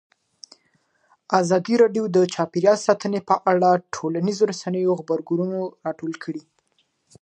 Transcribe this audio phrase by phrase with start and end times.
[1.39, 6.43] ازادي راډیو د چاپیریال ساتنه په اړه د ټولنیزو رسنیو غبرګونونه راټول کړي.